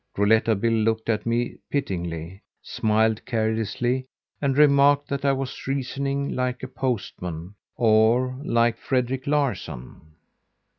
[0.17, 4.07] Rouletabille looked at me pityingly, smiled carelessly,
[4.41, 10.01] and remarked that I was reasoning like a postman, or like Frederic Larsan.